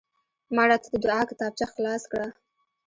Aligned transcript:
مړه 0.55 0.77
ته 0.81 0.87
د 0.93 0.95
دعا 1.03 1.21
کتابچه 1.29 1.65
خلاص 1.73 2.03
کړه 2.11 2.27